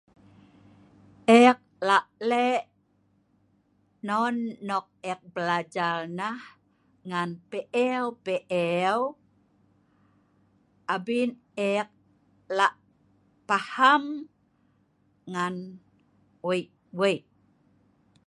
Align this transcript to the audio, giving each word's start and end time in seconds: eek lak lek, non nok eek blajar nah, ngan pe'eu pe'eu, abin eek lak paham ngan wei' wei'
eek 1.39 1.59
lak 1.87 2.05
lek, 2.29 2.61
non 4.07 4.35
nok 4.67 4.85
eek 5.09 5.21
blajar 5.33 5.99
nah, 6.19 6.41
ngan 7.09 7.29
pe'eu 7.51 8.05
pe'eu, 8.25 8.99
abin 10.93 11.29
eek 11.71 11.89
lak 12.57 12.73
paham 13.49 14.03
ngan 15.31 15.55
wei' 16.47 16.67
wei' 16.99 17.19